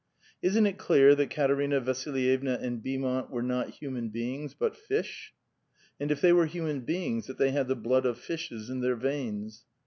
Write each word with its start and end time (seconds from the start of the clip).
Isn't 0.41 0.65
it 0.65 0.79
clear 0.79 1.13
that 1.13 1.29
Katerina 1.29 1.79
Vasilve^na 1.79 2.59
and 2.59 2.81
Heaumont 2.83 3.29
were 3.29 3.43
not 3.43 3.69
human 3.69 4.09
beinirs, 4.09 4.55
but 4.57 4.75
fish? 4.75 5.31
and 5.99 6.09
if 6.09 6.21
they 6.21 6.33
were 6.33 6.47
human 6.47 6.79
beings, 6.81 7.27
that 7.27 7.37
they 7.37 7.51
had 7.51 7.67
the 7.67 7.75
blood 7.75 8.07
of 8.07 8.17
fishes 8.17 8.71
in 8.71 8.79
their 8.81 8.95
veins? 8.95 9.63